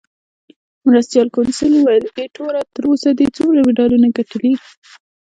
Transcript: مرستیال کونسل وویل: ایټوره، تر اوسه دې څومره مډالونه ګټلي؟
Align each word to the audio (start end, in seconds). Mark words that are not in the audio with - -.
مرستیال 0.87 1.27
کونسل 1.35 1.71
وویل: 1.75 2.05
ایټوره، 2.19 2.61
تر 2.75 2.83
اوسه 2.89 3.09
دې 3.17 3.27
څومره 3.37 3.59
مډالونه 3.67 4.07
ګټلي؟ 4.17 4.53